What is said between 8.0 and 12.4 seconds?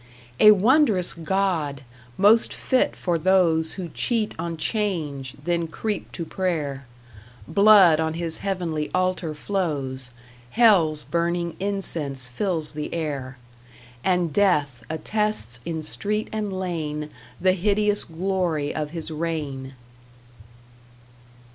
his heavenly altar flows, Hell's burning incense